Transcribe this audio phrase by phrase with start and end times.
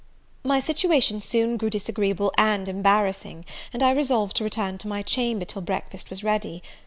[0.43, 5.45] My situation soon grew disagreeable and embarrassing, and I resolved to return to my chamber
[5.45, 6.63] till breakfast was ready.